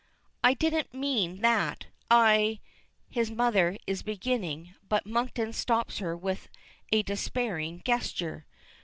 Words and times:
"I 0.43 0.55
didn't 0.55 0.95
mean 0.95 1.41
that, 1.41 1.85
I" 2.09 2.59
his 3.07 3.29
mother 3.29 3.77
is 3.85 4.01
beginning, 4.01 4.73
but 4.89 5.05
Monkton 5.05 5.53
stops 5.53 5.99
her 5.99 6.17
with 6.17 6.49
a 6.91 7.03
despairing 7.03 7.83
gesture. 7.85 8.47